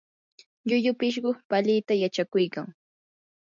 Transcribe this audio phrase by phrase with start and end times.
[0.67, 2.67] llullu pishqu palita yachakuykan.